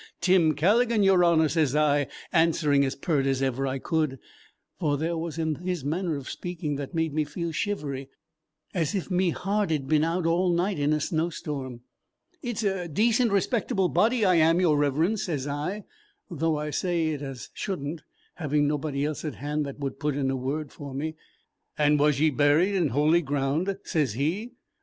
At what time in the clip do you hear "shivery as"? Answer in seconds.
7.51-8.95